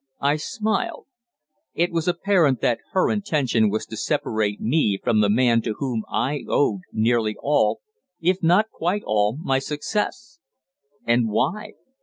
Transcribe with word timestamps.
I 0.21 0.37
smiled. 0.37 1.05
It 1.75 1.91
was 1.91 2.07
apparent 2.07 2.59
that 2.61 2.79
her 2.93 3.11
intention 3.11 3.69
was 3.69 3.85
to 3.85 3.95
separate 3.95 4.59
me 4.59 4.99
from 5.03 5.21
the 5.21 5.29
man 5.29 5.61
to 5.61 5.75
whom 5.77 6.05
I 6.09 6.41
owed 6.49 6.81
nearly 6.91 7.35
all, 7.39 7.81
if 8.19 8.41
not 8.41 8.71
quite 8.71 9.03
all, 9.05 9.37
my 9.37 9.59
success. 9.59 10.39
And 11.05 11.29
why? 11.29 11.73